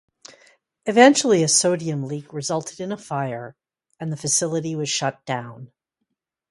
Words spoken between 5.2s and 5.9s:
down.